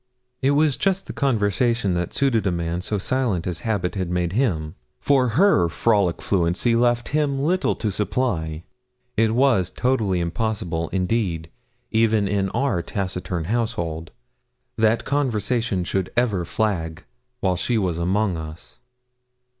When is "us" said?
18.37-18.79